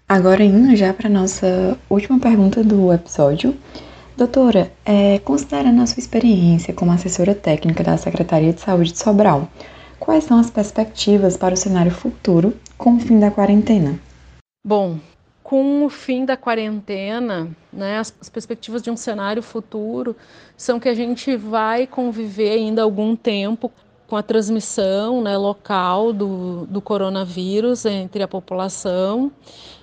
Agora 0.08 0.42
indo 0.42 0.74
já 0.74 0.92
para 0.92 1.08
nossa 1.08 1.78
última 1.88 2.18
pergunta 2.18 2.64
do 2.64 2.92
episódio. 2.92 3.56
Doutora, 4.16 4.72
é, 4.84 5.20
considerando 5.20 5.80
a 5.80 5.86
sua 5.86 6.00
experiência 6.00 6.74
como 6.74 6.90
assessora 6.90 7.34
técnica 7.34 7.84
da 7.84 7.96
Secretaria 7.96 8.52
de 8.52 8.60
Saúde 8.60 8.92
de 8.92 8.98
Sobral, 8.98 9.48
quais 10.00 10.24
são 10.24 10.38
as 10.38 10.50
perspectivas 10.50 11.36
para 11.36 11.54
o 11.54 11.56
cenário 11.56 11.92
futuro 11.92 12.52
com 12.76 12.96
o 12.96 13.00
fim 13.00 13.20
da 13.20 13.30
quarentena? 13.30 13.98
Bom, 14.66 14.98
com 15.54 15.84
o 15.84 15.88
fim 15.88 16.24
da 16.24 16.36
quarentena, 16.36 17.48
né, 17.72 18.00
as, 18.00 18.12
as, 18.20 18.28
perspectivas 18.28 18.82
de 18.82 18.90
um 18.90 18.96
cenário 18.96 19.40
futuro 19.40 20.16
são 20.56 20.80
que 20.80 20.88
a 20.88 20.94
gente 20.94 21.36
vai 21.36 21.86
conviver 21.86 22.54
ainda 22.54 22.82
algum 22.82 23.14
tempo 23.14 23.70
com 24.08 24.16
a 24.16 24.22
transmissão 24.22 25.22
né, 25.22 25.36
local 25.36 26.12
do, 26.12 26.66
do 26.66 26.80
coronavírus 26.80 27.84
entre 27.84 28.20
a 28.20 28.26
população 28.26 29.30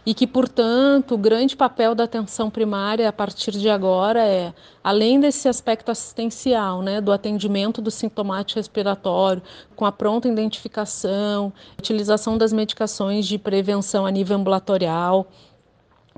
e 0.05 0.13
que, 0.13 0.27
portanto, 0.27 1.15
o 1.15 1.17
grande 1.17 1.55
papel 1.55 1.95
da 1.95 2.03
atenção 2.03 2.49
primária 2.49 3.07
a 3.07 3.13
partir 3.13 3.51
de 3.51 3.69
agora 3.69 4.25
é, 4.25 4.53
além 4.83 5.21
desse 5.21 5.47
aspecto 5.47 5.89
assistencial, 5.89 6.81
né, 6.81 6.99
do 6.99 7.13
atendimento 7.13 7.81
do 7.81 7.89
sintomático 7.89 8.59
respiratório, 8.59 9.41
com 9.73 9.85
a 9.85 9.91
pronta 9.91 10.27
identificação, 10.27 11.53
utilização 11.79 12.37
das 12.37 12.51
medicações 12.51 13.25
de 13.25 13.37
prevenção 13.37 14.05
a 14.05 14.11
nível 14.11 14.35
ambulatorial, 14.35 15.27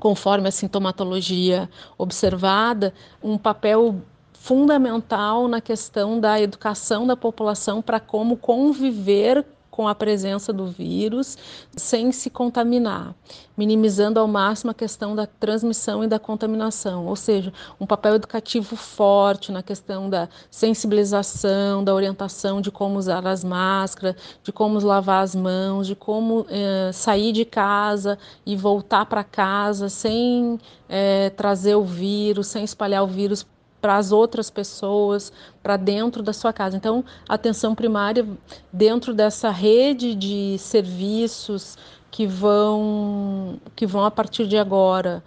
conforme 0.04 0.46
a 0.46 0.52
sintomatologia 0.52 1.66
observada, 1.96 2.92
um 3.22 3.38
papel 3.38 4.02
fundamental 4.34 5.48
na 5.48 5.62
questão 5.62 6.20
da 6.20 6.38
educação 6.38 7.06
da 7.06 7.16
população 7.16 7.80
para 7.80 7.98
como 7.98 8.36
conviver 8.36 9.42
com 9.74 9.88
a 9.88 9.94
presença 9.94 10.52
do 10.52 10.68
vírus 10.68 11.36
sem 11.76 12.12
se 12.12 12.30
contaminar, 12.30 13.12
minimizando 13.56 14.20
ao 14.20 14.28
máximo 14.28 14.70
a 14.70 14.74
questão 14.74 15.16
da 15.16 15.26
transmissão 15.26 16.04
e 16.04 16.06
da 16.06 16.16
contaminação, 16.16 17.06
ou 17.06 17.16
seja, 17.16 17.52
um 17.80 17.84
papel 17.84 18.14
educativo 18.14 18.76
forte 18.76 19.50
na 19.50 19.64
questão 19.64 20.08
da 20.08 20.28
sensibilização, 20.48 21.82
da 21.82 21.92
orientação 21.92 22.60
de 22.60 22.70
como 22.70 23.00
usar 23.00 23.26
as 23.26 23.42
máscaras, 23.42 24.14
de 24.44 24.52
como 24.52 24.78
lavar 24.78 25.24
as 25.24 25.34
mãos, 25.34 25.88
de 25.88 25.96
como 25.96 26.46
eh, 26.48 26.92
sair 26.92 27.32
de 27.32 27.44
casa 27.44 28.16
e 28.46 28.56
voltar 28.56 29.06
para 29.06 29.24
casa 29.24 29.88
sem 29.88 30.56
eh, 30.88 31.30
trazer 31.30 31.74
o 31.74 31.82
vírus, 31.82 32.46
sem 32.46 32.62
espalhar 32.62 33.02
o 33.02 33.08
vírus 33.08 33.44
para 33.84 33.98
as 33.98 34.12
outras 34.12 34.48
pessoas, 34.48 35.30
para 35.62 35.76
dentro 35.76 36.22
da 36.22 36.32
sua 36.32 36.54
casa. 36.54 36.74
Então, 36.74 37.04
atenção 37.28 37.74
primária, 37.74 38.26
dentro 38.72 39.12
dessa 39.12 39.50
rede 39.50 40.14
de 40.14 40.56
serviços 40.58 41.76
que 42.10 42.26
vão, 42.26 43.60
que 43.76 43.84
vão 43.86 44.02
a 44.06 44.10
partir 44.10 44.46
de 44.46 44.56
agora 44.56 45.22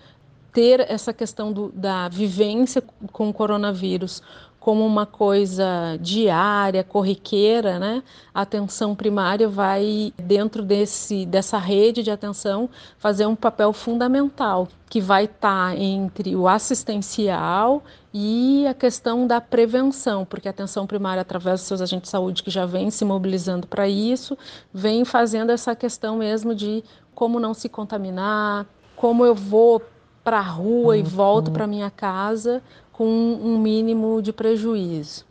ter 0.51 0.79
essa 0.89 1.13
questão 1.13 1.53
do, 1.53 1.71
da 1.71 2.09
vivência 2.09 2.83
com 3.11 3.29
o 3.29 3.33
coronavírus 3.33 4.23
como 4.67 4.85
uma 4.85 5.05
coisa 5.05 5.97
diária, 6.01 6.83
corriqueira, 6.83 7.79
né? 7.79 8.03
A 8.33 8.41
atenção 8.41 8.93
primária 8.93 9.47
vai 9.47 10.13
dentro 10.21 10.61
desse 10.61 11.25
dessa 11.25 11.57
rede 11.57 12.03
de 12.03 12.11
atenção 12.11 12.69
fazer 12.97 13.25
um 13.25 13.33
papel 13.33 13.71
fundamental 13.71 14.67
que 14.89 14.99
vai 14.99 15.23
estar 15.23 15.69
tá 15.69 15.77
entre 15.77 16.35
o 16.35 16.49
assistencial 16.49 17.81
e 18.13 18.67
a 18.67 18.73
questão 18.73 19.25
da 19.25 19.39
prevenção, 19.39 20.25
porque 20.25 20.49
a 20.49 20.51
atenção 20.51 20.85
primária 20.85 21.21
através 21.21 21.61
dos 21.61 21.67
seus 21.69 21.81
agentes 21.81 22.09
de 22.09 22.11
saúde 22.11 22.43
que 22.43 22.51
já 22.51 22.65
vem 22.65 22.91
se 22.91 23.05
mobilizando 23.05 23.67
para 23.67 23.87
isso, 23.87 24.37
vem 24.73 25.05
fazendo 25.05 25.49
essa 25.49 25.77
questão 25.77 26.17
mesmo 26.17 26.53
de 26.53 26.83
como 27.15 27.39
não 27.39 27.53
se 27.53 27.69
contaminar, 27.69 28.65
como 28.97 29.25
eu 29.25 29.33
vou 29.33 29.81
para 30.25 30.39
a 30.39 30.41
rua 30.41 30.97
e 30.97 31.03
volto 31.03 31.47
uhum. 31.47 31.53
para 31.53 31.65
minha 31.65 31.89
casa 31.89 32.61
com 32.97 33.05
um 33.05 33.59
mínimo 33.59 34.23
de 34.23 34.33
prejuízo. 34.33 35.23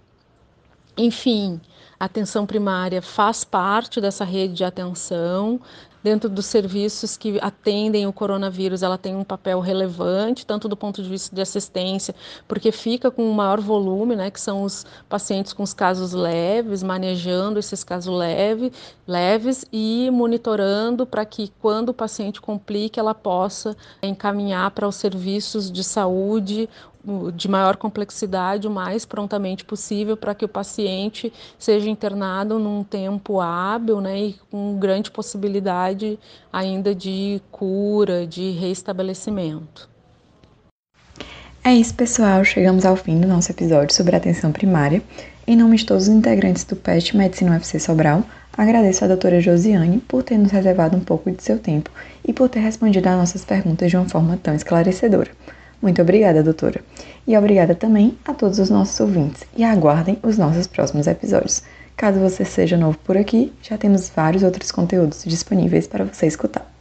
Enfim, 0.97 1.61
a 1.99 2.05
atenção 2.05 2.47
primária 2.47 3.03
faz 3.03 3.43
parte 3.43 4.01
dessa 4.01 4.25
rede 4.25 4.55
de 4.55 4.65
atenção, 4.65 5.61
dentro 6.07 6.31
dos 6.31 6.47
serviços 6.47 7.17
que 7.17 7.37
atendem 7.43 8.07
o 8.07 8.13
coronavírus, 8.13 8.85
ela 8.85 8.97
tem 8.97 9.17
um 9.17 9.25
papel 9.25 9.59
relevante, 9.59 10.47
tanto 10.47 10.69
do 10.69 10.77
ponto 10.77 11.03
de 11.03 11.09
vista 11.09 11.35
de 11.35 11.43
assistência, 11.43 12.15
porque 12.47 12.71
fica 12.71 13.11
com 13.11 13.25
um 13.25 13.33
maior 13.33 13.61
volume, 13.61 14.15
né, 14.15 14.31
que 14.31 14.41
são 14.41 14.63
os 14.63 14.87
pacientes 15.09 15.53
com 15.53 15.65
os 15.65 15.75
casos 15.75 16.13
leves, 16.13 16.81
manejando 16.81 17.59
esses 17.59 17.83
casos 17.83 18.17
leve, 18.17 18.73
leves 19.05 19.65
e 19.73 20.09
monitorando 20.13 21.05
para 21.05 21.25
que 21.25 21.53
quando 21.61 21.89
o 21.89 21.95
paciente 21.95 22.41
complique, 22.41 23.01
ela 23.01 23.13
possa 23.13 23.77
encaminhar 24.01 24.71
para 24.71 24.87
os 24.87 24.95
serviços 24.95 25.73
de 25.73 25.83
saúde 25.83 26.69
de 27.35 27.49
maior 27.49 27.77
complexidade 27.77 28.67
o 28.67 28.71
mais 28.71 29.05
prontamente 29.05 29.65
possível 29.65 30.17
para 30.17 30.35
que 30.35 30.45
o 30.45 30.49
paciente 30.49 31.33
seja 31.59 31.89
internado 31.89 32.59
num 32.59 32.83
tempo 32.83 33.41
hábil 33.41 34.01
né, 34.01 34.19
e 34.19 34.37
com 34.51 34.79
grande 34.79 35.11
possibilidade 35.11 36.19
ainda 36.53 36.95
de 36.95 37.41
cura, 37.51 38.27
de 38.27 38.51
reestabelecimento. 38.51 39.89
É 41.63 41.75
isso, 41.75 41.95
pessoal. 41.95 42.45
Chegamos 42.45 42.85
ao 42.85 42.95
fim 42.95 43.21
do 43.21 43.27
nosso 43.27 43.51
episódio 43.51 43.95
sobre 43.95 44.15
atenção 44.15 44.53
primária. 44.53 45.03
Em 45.49 45.57
nome 45.57 45.77
de 45.77 45.87
todos 45.87 46.05
os 46.05 46.15
integrantes 46.15 46.65
do 46.65 46.77
PET 46.77 47.17
Medicina 47.17 47.53
UFC 47.53 47.81
Sobral, 47.81 48.23
agradeço 48.57 49.05
à 49.05 49.09
doutora 49.09 49.41
Josiane 49.41 49.99
por 49.99 50.23
ter 50.23 50.39
nos 50.39 50.53
reservado 50.53 50.97
um 50.97 51.01
pouco 51.01 51.31
de 51.31 51.43
seu 51.43 51.59
tempo 51.59 51.91
e 52.25 52.33
por 52.33 52.49
ter 52.49 52.61
respondido 52.61 53.09
às 53.09 53.17
nossas 53.17 53.45
perguntas 53.45 53.91
de 53.91 53.97
uma 53.97 54.09
forma 54.09 54.37
tão 54.37 54.55
esclarecedora. 54.55 55.31
Muito 55.81 56.01
obrigada, 56.01 56.43
doutora. 56.43 56.81
E 57.27 57.37
obrigada 57.37 57.75
também 57.75 58.17
a 58.25 58.33
todos 58.33 58.59
os 58.59 58.71
nossos 58.71 58.99
ouvintes 59.01 59.45
e 59.57 59.65
aguardem 59.65 60.19
os 60.23 60.39
nossos 60.39 60.67
próximos 60.67 61.07
episódios. 61.07 61.63
Caso 61.97 62.21
você 62.21 62.45
seja 62.45 62.77
novo 62.77 62.99
por 62.99 63.17
aqui, 63.17 63.53
já 63.63 63.79
temos 63.79 64.09
vários 64.09 64.43
outros 64.43 64.71
conteúdos 64.71 65.25
disponíveis 65.25 65.87
para 65.87 66.05
você 66.05 66.27
escutar. 66.27 66.76